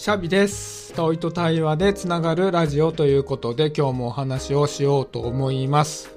[0.00, 0.92] シャビです。
[0.94, 6.14] 問いと対話でつながるラジオということで今日もお話をしようと思います。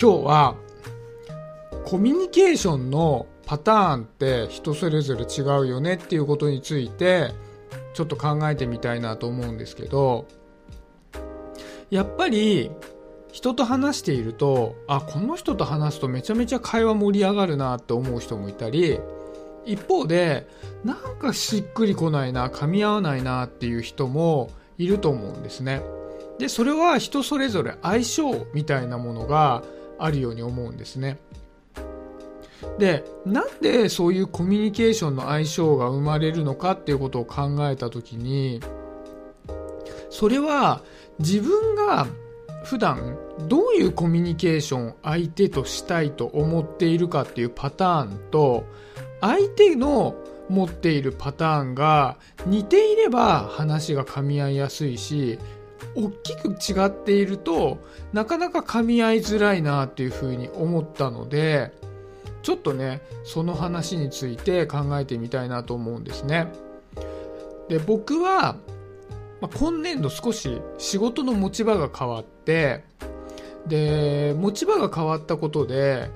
[0.00, 0.56] 今日は
[1.84, 7.34] コミュニケーションのパターンって人それぞれ違うよねっていうことについて
[7.92, 10.26] ちょっと考えてみたいなと思うんですけど
[11.90, 12.70] やっぱり
[13.32, 18.98] 人と話しているとあこの人と話すとめちゃめちゃ会話盛り上がるなって思う人もいたり
[19.66, 20.46] 一方で
[20.84, 25.82] なんかしっくりこないな噛み合わないなっていう人もいると思うんですね。
[26.38, 29.62] でそれは人それぞれ相性みたいなものが
[29.98, 31.18] あるように思うんですね。
[32.78, 38.60] でなんでそういうコミュニケーションの相性が生まれるのかっていうことを考えた時に
[40.10, 40.82] それは
[41.18, 42.06] 自分が
[42.64, 48.64] 普段どういうコミュニケーションを相手としたいと思っているかっていうパターンと
[49.20, 50.16] 相手の
[50.48, 55.38] 持っているパターンが似ていれば話が噛み合いやすいし
[55.94, 57.78] 大きく違っていると
[58.12, 61.72] なかなか噛み合いづらいなっていうふうに思ったので
[62.42, 66.52] ちょっとねその話について考えてみたいなと思うんですね。
[67.68, 68.56] で僕は、
[69.40, 72.84] まあ、今年度少し仕事の持ち場が変わって
[73.66, 76.10] で持ち場が変わったことで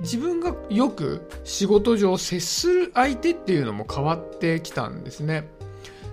[0.00, 5.48] 自分がよく仕事上接する相手っていうのも変わってきたんですね。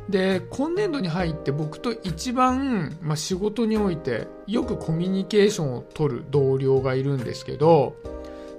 [0.10, 7.98] で今年度に入って僕と一番、まあ、仕事においてよくコミュニケーションを取る同僚がいるんですけど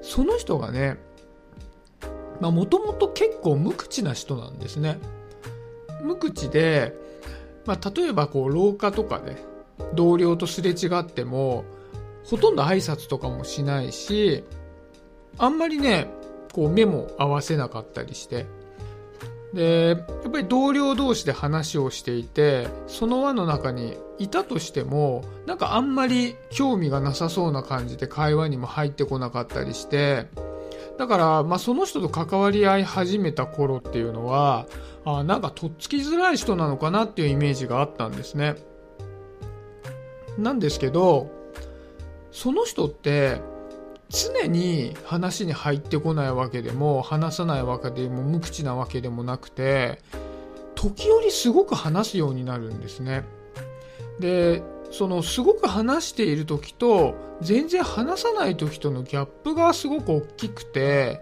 [0.02, 0.98] その人がね
[2.40, 4.98] もともと結構無口な人なんですね。
[6.02, 6.94] 無口で、
[7.66, 9.36] まあ、例えばこう廊下とかで
[9.94, 11.64] 同僚とすれ違っても
[12.24, 14.44] ほとんど挨拶とかもしないし
[15.36, 16.08] あんまりね
[16.52, 18.46] こう目も合わせなかったりして。
[19.52, 30.26] でやっぱり同僚同士で話をしていてその輪の中にいたとしてもなんかあんまり興味がなさそうな感じで会話にも入ってこなかったりして。
[30.98, 34.66] だから、まあ、その人と関わり合い始めた頃っていうのは
[35.04, 38.56] あなんかとっつきづらい人なのかなっていうイメージがあったんですね。
[40.36, 41.30] なんですけど
[42.32, 43.40] その人って
[44.10, 50.00] 常に話に入ってこないわけでも話さないわけでも無口なわけでもなくて
[50.74, 53.24] 時折すごく話すようになるんですね。
[54.20, 61.20] でそのすごく話している時と全然話さない時とのギャップがすごく大きくて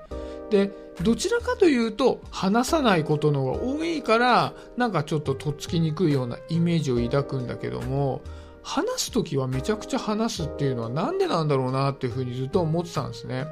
[0.50, 0.70] で
[1.02, 8.22] どちらかというと話さないことの方が多いからなんかちょっととっつきにくいようなイメージを抱くんだけども
[8.66, 13.46] 話す時はめちゃくちゃ話すっていうのはなんでなんだろうなっていうふうにずっと思ってたんですね。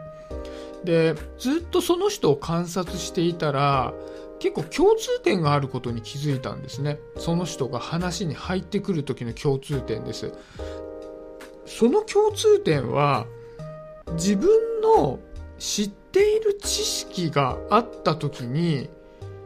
[0.82, 3.94] でずっとその人を観察していたら
[4.41, 6.98] 結構共通点があることに気づいたんですね。
[7.16, 10.32] その人が話に入ってくる時の共通点です。
[11.64, 13.26] その共通点は
[14.14, 14.50] 自分
[14.82, 15.20] の
[15.60, 18.91] 知っている知識があった時に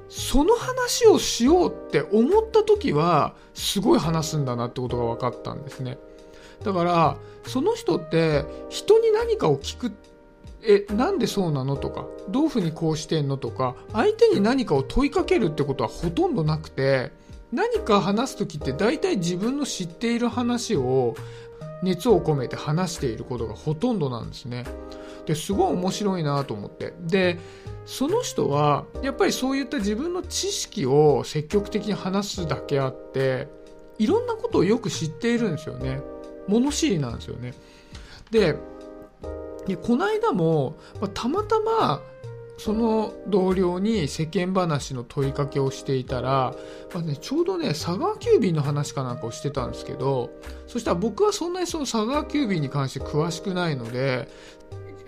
[0.08, 5.98] その話をしようって思った時はすごい話すんだなってことが分かったんですね。
[6.64, 9.92] だからその人って人に何かを聞く
[10.62, 17.12] えなんでそうなのとかどういうふうにこうしてんのとか相手に何かを問いかけるってことはほとんどなくて
[17.52, 21.14] 何か話す時って大体自分の知っている話を
[21.82, 24.64] 熱を込めて話していることがほとんどなんですね。
[25.26, 26.94] ですごい面白いなと思って。
[27.00, 27.38] で
[27.86, 33.48] その人はやっぱりそういった自分の知識を積極的に話すだけあって
[33.98, 36.00] いろんなことをよく知っているんですよね。
[36.46, 37.54] 物知りなんですよね。
[38.30, 38.56] で
[39.66, 40.78] でこの間も、
[41.12, 42.00] たまたま
[42.58, 46.54] その同僚に世間話の問いかけをしていたら、
[46.92, 50.30] まあね、ちょうどね佐川急便の話かなんかをしてたんですけど
[50.66, 54.28] そしたら僕はそんなにその佐川急便に関して詳しくないので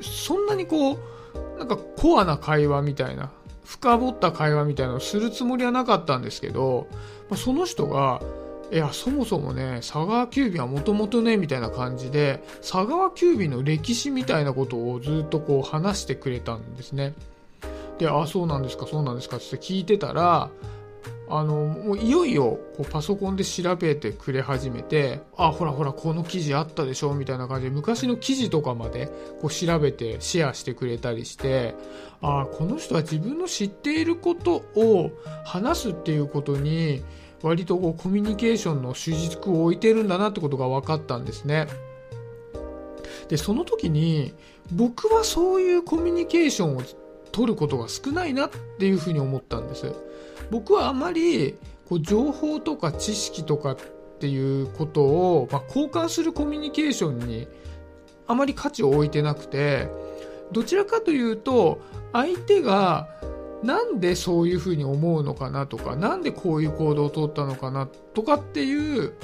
[0.01, 3.31] そんなにこうなんかコアな会話みたいな
[3.65, 6.89] 深掘った会話みたいなのをするつもりはなかったんですけど、
[7.29, 8.23] まあ、その人が
[8.73, 17.15] いやそもそもね佐川急便はもともとねみたいな感じで佐川急便の歴史みたいなことをずっとこう話してくれたんですね。
[18.09, 20.51] あそうなんですかそうなんですかって聞いてたら
[21.33, 29.07] あのもういよいよこうパソコンで調べてくれ始めてあほらほらこの記事あったでしょみたいな感じで昔の記事とかまで
[29.41, 31.77] こう調べてシェアしてくれたりして
[32.21, 35.13] あこの人は自分の知っていることを
[35.45, 37.05] 話すっていうことに
[37.43, 41.69] 割とこうコミュニケーションの主軸を置いてるんだなってことが分かったんですね。
[43.29, 44.35] でその時に
[44.73, 46.83] 僕はそういうコミュニケーションを
[47.33, 49.93] 取ることが少ないなっていうふうに思ったんです。
[50.51, 51.57] 僕はあまり
[51.89, 53.77] こう情報とか知識とかっ
[54.21, 57.49] ていうことを、まあ、交換するコミュニケーションに
[58.27, 59.89] あまり価値を置いてなくて
[60.53, 61.81] どちらかというと
[62.13, 63.09] 相手が
[63.63, 69.15] なんでそういうふうに思うのかなとかなんでこういう行動をとったのかなとかっていう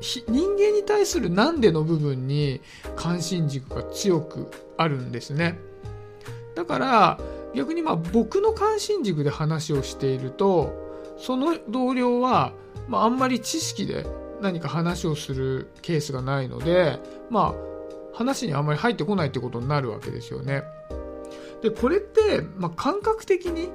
[0.00, 2.60] 人間に対するなんでの部分に
[2.96, 5.58] 関心軸が強くあるんですね
[6.54, 7.20] だから
[7.54, 10.72] 逆にまあ僕の関心軸で話をしていると
[11.18, 12.52] その同僚は、
[12.88, 14.06] まあ、あんまり知識で
[14.40, 16.98] 何か話をするケースがないので
[17.28, 17.70] まあ
[18.12, 20.62] 話にあんまり入ってこないってことになるわけですよね。
[21.62, 23.70] でこれって、まあ、感覚的に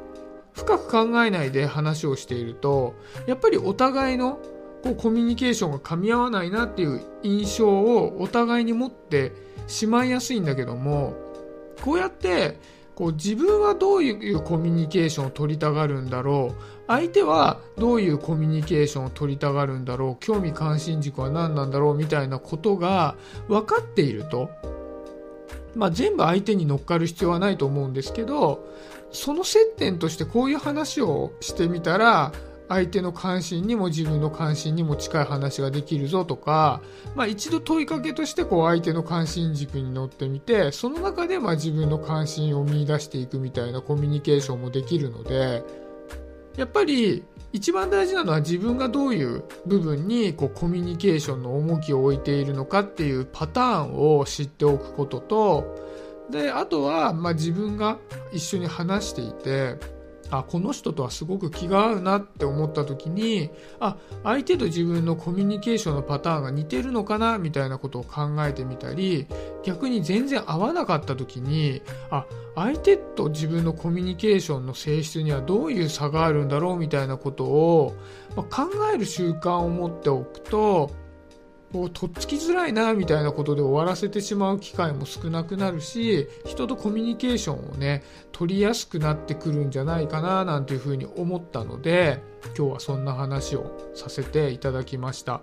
[0.53, 2.95] 深く考えないで話をしていると
[3.27, 4.39] やっぱりお互いの
[4.83, 9.33] こうコミュニケーションが噛み合わないなっていう印象をお互いに持って
[9.67, 11.13] しまいやすいんだけども
[11.83, 12.59] こうやって
[12.95, 16.63] こう自分はどういうコミュニケーションを取りたがるんだろう。
[16.87, 20.23] 相手はどういうコミュニケーションを取りたがるんだろう。
[20.23, 23.15] 興味関心軸は何なんだろうみたいなことが
[23.47, 24.49] 分かっていると、
[25.75, 28.65] まあ、全部相手に乗っかる必要はないと思うんですけど
[29.11, 32.31] その接点としてこういう話をしてみたら
[32.67, 36.81] 相手の関心にも自分の関心にも近い話ができるぞとか、
[37.15, 45.63] まあ、一度問いかけとしてこう相手の関心軸に乗ってみてその中でまあ自分の関心を見出していくみたいなコミュニケーションもできるので
[46.57, 47.23] やっぱり
[47.53, 55.85] 一番大事なのは自分がどういう部分にこうコミュニケーションの重きを置いているのかっていうパターンを知っておくことと
[56.29, 57.97] であとはまあ自分が
[58.33, 59.77] 一緒に話していて
[60.39, 63.49] あこの人とはすごく気が合うなって思った時に
[63.79, 69.27] あ相手と自分のコミュニケーションのパターンが似てるのかなみたいなことを考えてみたり
[69.63, 77.95] 逆に全然合わなかった時にあ相手と自分のコミュニケーションの性質にはどういう差があるんだろうみたいなことを、
[78.35, 81.04] まあ、考える習慣を持っておくと
[81.75, 88.01] こうとっつきづらいなみたいなことで終わらせてしまう機会も少なくなるし人とコミュニケーションをね
[88.31, 92.23] 取りやすくなってくるんじゃないかななんていうふうに思ったので
[92.57, 95.41] 今日はそんな話をさせていただきました。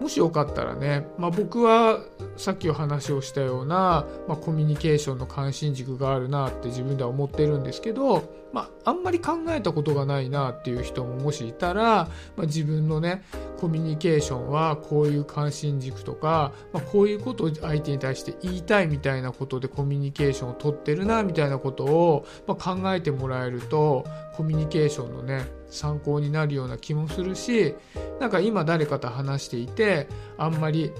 [0.00, 2.00] もしよかったらね、まあ、僕は
[2.36, 13.24] さっきお話をしたような、まあ、コミュニケーションの関心軸があるなって自分では思ってるんですけど、まあ、あんまり考えたことがないなっていう人ももしいたら、まあ、自分のね
[13.58, 24.06] コミュニケーションはこういう関心軸とか、まあ、こういうことを相手に対して言いたいみたいなことでコミュニケーションを取ってるなみたいなことを、ま、考えてもらえると
[24.36, 27.74] コミュニケーションのね参考になるような気もするし
[28.20, 30.06] なんか今誰かと話していて
[30.38, 30.92] あんまり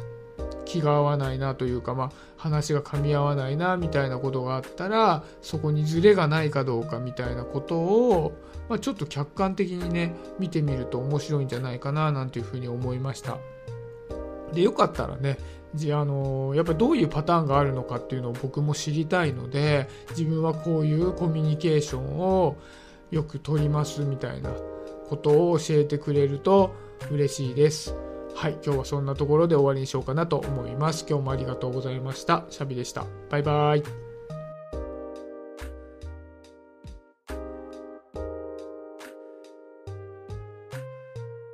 [0.65, 8.33] 気が合わないなというか、まあ、話が噛み合わないなみたいなことがあったらそこにズレがないかどうかみたいなことを、
[8.69, 13.39] まあ、ちょっと客観的にね見てみると面白いんじゃないかななんていうふうに思いました。
[14.53, 15.39] でよかったらね
[15.75, 22.57] じあのやっぱりどういうパターンがあるのかっていうのを僕も知りたいので自分はこういうコミュニケーションを
[23.11, 24.51] よく取りますみたいな
[25.09, 26.75] ことを教えてくれると
[27.11, 27.95] 嬉しいです。
[28.35, 31.07] はい、今日はそんなところで終わりにしようかなと思います。
[31.09, 32.45] 今日もありがとうございました。
[32.51, 33.07] シャビでした。
[33.31, 34.04] バイバイ。